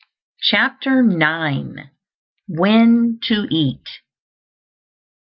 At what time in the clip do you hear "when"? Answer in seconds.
2.47-3.19